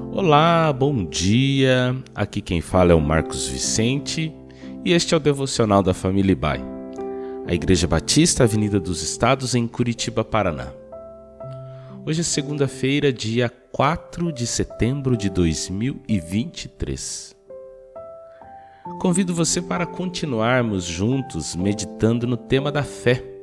Olá, 0.00 0.72
bom 0.72 1.04
dia. 1.04 1.96
Aqui 2.14 2.40
quem 2.40 2.60
fala 2.60 2.92
é 2.92 2.94
o 2.94 3.00
Marcos 3.00 3.46
Vicente 3.46 4.32
e 4.84 4.92
este 4.92 5.14
é 5.14 5.16
o 5.16 5.20
devocional 5.20 5.82
da 5.82 5.94
família 5.94 6.32
Ibai, 6.32 6.60
a 7.46 7.54
Igreja 7.54 7.86
Batista 7.86 8.44
Avenida 8.44 8.80
dos 8.80 9.02
Estados 9.02 9.54
em 9.54 9.66
Curitiba, 9.66 10.24
Paraná. 10.24 10.72
Hoje 12.06 12.20
é 12.20 12.24
segunda-feira, 12.24 13.12
dia 13.12 13.50
4 13.72 14.32
de 14.32 14.46
setembro 14.46 15.16
de 15.16 15.30
2023. 15.30 17.34
Convido 19.00 19.34
você 19.34 19.62
para 19.62 19.86
continuarmos 19.86 20.84
juntos 20.84 21.56
meditando 21.56 22.26
no 22.26 22.36
tema 22.36 22.70
da 22.70 22.82
fé. 22.82 23.33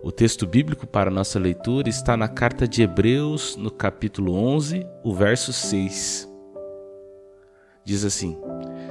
O 0.00 0.12
texto 0.12 0.46
bíblico 0.46 0.86
para 0.86 1.10
nossa 1.10 1.40
leitura 1.40 1.88
está 1.88 2.16
na 2.16 2.28
carta 2.28 2.68
de 2.68 2.82
Hebreus, 2.82 3.56
no 3.56 3.68
capítulo 3.68 4.32
11, 4.32 4.86
o 5.02 5.12
verso 5.12 5.52
6. 5.52 6.32
Diz 7.84 8.04
assim: 8.04 8.38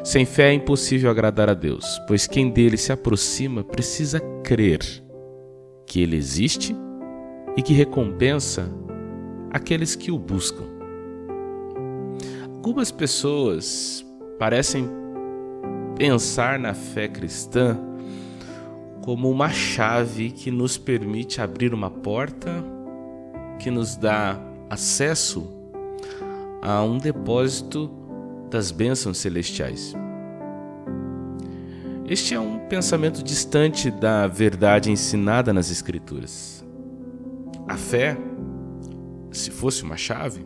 Sem 0.04 0.26
fé 0.26 0.50
é 0.50 0.54
impossível 0.54 1.10
agradar 1.10 1.50
a 1.50 1.54
Deus, 1.54 1.86
pois 2.08 2.28
quem 2.28 2.50
dele 2.50 2.76
se 2.76 2.92
aproxima 2.92 3.64
precisa 3.64 4.20
crer 4.44 4.82
que 5.86 6.02
ele 6.02 6.18
existe 6.18 6.76
e 7.56 7.62
que 7.62 7.74
recompensa 7.74 8.70
aqueles 9.50 9.96
que 9.96 10.12
o 10.12 10.20
buscam. 10.20 10.66
Algumas 12.54 12.92
pessoas 12.92 14.06
parecem 14.38 14.90
pensar 15.96 16.60
na 16.60 16.74
fé 16.74 17.08
cristã 17.08 17.80
como 19.08 19.32
uma 19.32 19.48
chave 19.48 20.32
que 20.32 20.52
nos 20.52 20.78
permite 20.78 21.40
abrir 21.40 21.74
uma 21.74 21.90
porta 21.90 22.62
que 23.58 23.72
nos 23.72 23.96
dá 23.96 24.38
acesso 24.70 25.48
a 26.62 26.84
um 26.84 26.98
depósito 26.98 27.90
das 28.52 28.70
bênçãos 28.70 29.18
celestiais. 29.18 29.94
Este 32.06 32.36
é 32.36 32.40
um 32.42 32.60
pensamento 32.68 33.24
distante 33.24 33.90
da 33.90 34.28
verdade 34.28 34.92
ensinada 34.92 35.54
nas 35.54 35.72
Escrituras. 35.72 36.66
A 37.66 37.78
fé, 37.78 38.18
se 39.32 39.52
fosse 39.52 39.84
uma 39.84 39.96
chave, 39.96 40.46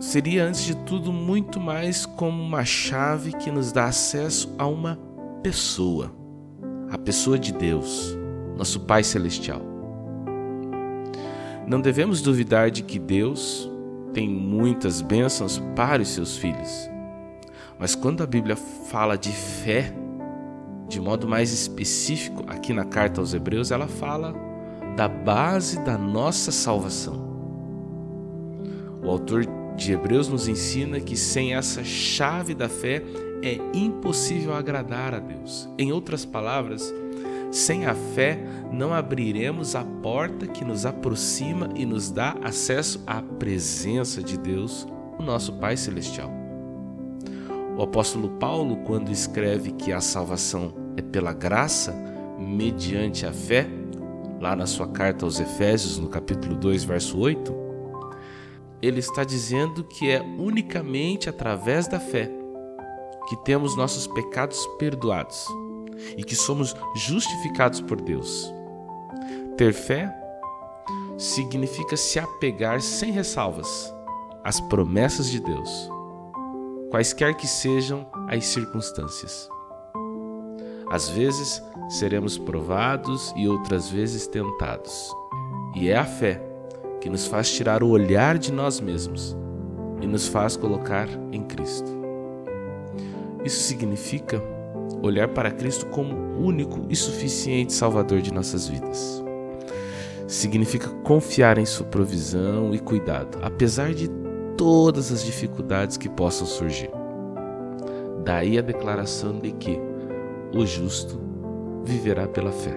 seria 0.00 0.44
antes 0.44 0.64
de 0.64 0.76
tudo 0.78 1.12
muito 1.12 1.60
mais 1.60 2.04
como 2.06 2.42
uma 2.42 2.64
chave 2.64 3.30
que 3.34 3.52
nos 3.52 3.70
dá 3.70 3.84
acesso 3.84 4.52
a 4.58 4.66
uma 4.66 4.98
pessoa, 5.44 6.25
a 6.90 6.98
pessoa 6.98 7.38
de 7.38 7.52
Deus, 7.52 8.16
nosso 8.56 8.80
Pai 8.80 9.02
Celestial. 9.02 9.60
Não 11.66 11.80
devemos 11.80 12.22
duvidar 12.22 12.70
de 12.70 12.82
que 12.82 12.98
Deus 12.98 13.68
tem 14.12 14.28
muitas 14.28 15.02
bênçãos 15.02 15.60
para 15.74 16.00
os 16.02 16.08
seus 16.08 16.36
filhos. 16.36 16.88
Mas 17.78 17.94
quando 17.94 18.22
a 18.22 18.26
Bíblia 18.26 18.56
fala 18.56 19.16
de 19.16 19.32
fé, 19.32 19.92
de 20.88 21.00
modo 21.00 21.26
mais 21.26 21.52
específico, 21.52 22.44
aqui 22.46 22.72
na 22.72 22.84
carta 22.84 23.20
aos 23.20 23.34
Hebreus, 23.34 23.70
ela 23.70 23.88
fala 23.88 24.34
da 24.96 25.08
base 25.08 25.80
da 25.80 25.98
nossa 25.98 26.52
salvação. 26.52 27.26
O 29.02 29.10
autor 29.10 29.44
de 29.76 29.92
Hebreus 29.92 30.28
nos 30.28 30.48
ensina 30.48 31.00
que 31.00 31.16
sem 31.16 31.54
essa 31.54 31.84
chave 31.84 32.54
da 32.54 32.68
fé 32.68 33.02
é 33.42 33.58
impossível 33.72 34.54
agradar 34.54 35.14
a 35.14 35.18
Deus. 35.18 35.68
Em 35.78 35.92
outras 35.92 36.24
palavras, 36.24 36.92
sem 37.50 37.86
a 37.86 37.94
fé 37.94 38.38
não 38.72 38.92
abriremos 38.92 39.74
a 39.74 39.84
porta 39.84 40.46
que 40.46 40.64
nos 40.64 40.84
aproxima 40.84 41.70
e 41.74 41.86
nos 41.86 42.10
dá 42.10 42.36
acesso 42.42 43.02
à 43.06 43.22
presença 43.22 44.22
de 44.22 44.36
Deus, 44.36 44.86
o 45.18 45.22
nosso 45.22 45.52
Pai 45.54 45.76
Celestial. 45.76 46.30
O 47.76 47.82
apóstolo 47.82 48.30
Paulo, 48.30 48.76
quando 48.78 49.10
escreve 49.10 49.72
que 49.72 49.92
a 49.92 50.00
salvação 50.00 50.74
é 50.96 51.02
pela 51.02 51.32
graça, 51.32 51.94
mediante 52.38 53.26
a 53.26 53.32
fé, 53.32 53.66
lá 54.40 54.56
na 54.56 54.66
sua 54.66 54.88
carta 54.88 55.24
aos 55.24 55.40
Efésios, 55.40 55.98
no 55.98 56.08
capítulo 56.08 56.54
2, 56.56 56.84
verso 56.84 57.18
8, 57.18 57.54
ele 58.82 59.00
está 59.00 59.24
dizendo 59.24 59.84
que 59.84 60.10
é 60.10 60.20
unicamente 60.20 61.28
através 61.28 61.88
da 61.88 61.98
fé 61.98 62.30
que 63.28 63.36
temos 63.36 63.76
nossos 63.76 64.06
pecados 64.06 64.66
perdoados 64.78 65.46
e 66.16 66.24
que 66.24 66.36
somos 66.36 66.74
justificados 66.94 67.80
por 67.80 68.00
Deus. 68.00 68.52
Ter 69.56 69.72
fé 69.72 70.14
significa 71.18 71.96
se 71.96 72.18
apegar 72.18 72.80
sem 72.80 73.10
ressalvas 73.10 73.92
às 74.44 74.60
promessas 74.60 75.30
de 75.30 75.40
Deus, 75.40 75.90
quaisquer 76.90 77.34
que 77.34 77.46
sejam 77.46 78.06
as 78.28 78.44
circunstâncias. 78.46 79.48
Às 80.88 81.08
vezes 81.08 81.62
seremos 81.88 82.38
provados 82.38 83.32
e 83.36 83.48
outras 83.48 83.88
vezes 83.88 84.26
tentados. 84.26 85.12
E 85.74 85.88
é 85.88 85.96
a 85.96 86.04
fé 86.04 86.40
que 87.00 87.10
nos 87.10 87.26
faz 87.26 87.50
tirar 87.50 87.82
o 87.82 87.88
olhar 87.88 88.38
de 88.38 88.52
nós 88.52 88.80
mesmos 88.80 89.36
e 90.00 90.06
nos 90.06 90.28
faz 90.28 90.56
colocar 90.56 91.08
em 91.32 91.42
Cristo. 91.42 92.05
Isso 93.46 93.62
significa 93.62 94.42
olhar 95.00 95.28
para 95.28 95.52
Cristo 95.52 95.86
como 95.86 96.16
único 96.36 96.84
e 96.90 96.96
suficiente 96.96 97.72
Salvador 97.72 98.20
de 98.20 98.34
nossas 98.34 98.66
vidas. 98.66 99.22
Significa 100.26 100.88
confiar 101.04 101.56
em 101.56 101.64
Sua 101.64 101.86
provisão 101.86 102.74
e 102.74 102.80
cuidado, 102.80 103.38
apesar 103.40 103.94
de 103.94 104.10
todas 104.56 105.12
as 105.12 105.24
dificuldades 105.24 105.96
que 105.96 106.08
possam 106.08 106.44
surgir. 106.44 106.90
Daí 108.24 108.58
a 108.58 108.62
declaração 108.62 109.38
de 109.38 109.52
que 109.52 109.78
o 110.52 110.66
justo 110.66 111.20
viverá 111.84 112.26
pela 112.26 112.50
fé. 112.50 112.76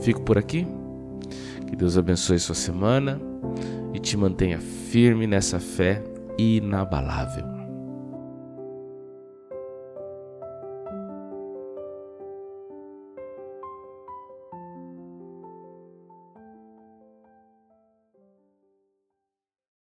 Fico 0.00 0.20
por 0.22 0.36
aqui. 0.36 0.66
Que 1.68 1.76
Deus 1.76 1.96
abençoe 1.96 2.40
sua 2.40 2.56
semana 2.56 3.20
e 3.94 4.00
te 4.00 4.16
mantenha 4.16 4.58
firme 4.58 5.28
nessa 5.28 5.60
fé 5.60 6.02
inabalável. 6.36 7.59